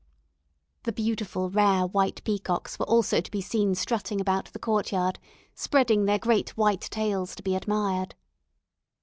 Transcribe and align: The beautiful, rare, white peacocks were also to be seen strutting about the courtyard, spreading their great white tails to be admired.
The 0.81 0.91
beautiful, 0.91 1.51
rare, 1.51 1.85
white 1.85 2.23
peacocks 2.23 2.79
were 2.79 2.89
also 2.89 3.21
to 3.21 3.29
be 3.29 3.39
seen 3.39 3.75
strutting 3.75 4.19
about 4.19 4.45
the 4.51 4.57
courtyard, 4.57 5.19
spreading 5.53 6.05
their 6.05 6.17
great 6.17 6.57
white 6.57 6.81
tails 6.81 7.35
to 7.35 7.43
be 7.43 7.53
admired. 7.53 8.15